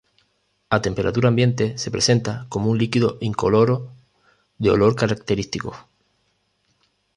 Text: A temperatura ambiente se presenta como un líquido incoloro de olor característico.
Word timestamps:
A 0.75 0.81
temperatura 0.81 1.27
ambiente 1.29 1.77
se 1.77 1.91
presenta 1.91 2.47
como 2.49 2.71
un 2.71 2.79
líquido 2.79 3.19
incoloro 3.21 3.91
de 4.57 4.69
olor 4.71 4.95
característico. 4.95 5.73